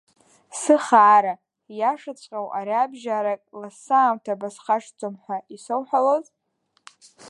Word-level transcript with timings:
Сыхаара, 0.59 1.33
ииашаҵәҟьоу 1.73 2.47
ариабжьарак 2.57 3.41
лассамҭа 3.59 4.39
бысхашҭӡом 4.39 5.15
ҳәа 5.23 5.37
исауҳәалоз? 5.55 6.25